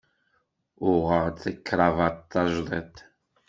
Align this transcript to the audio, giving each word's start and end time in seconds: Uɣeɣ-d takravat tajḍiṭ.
Uɣeɣ-d 0.89 1.37
takravat 1.43 2.17
tajḍiṭ. 2.31 2.95